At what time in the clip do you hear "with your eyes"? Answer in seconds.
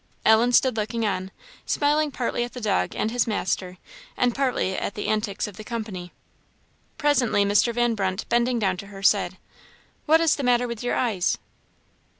10.67-11.37